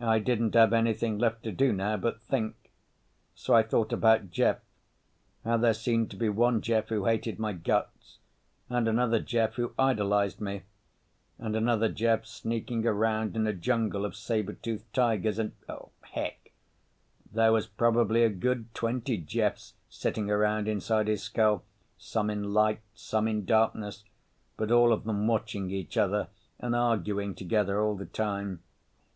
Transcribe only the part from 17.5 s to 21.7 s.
was probably a good twenty Jeffs sitting around inside his skull,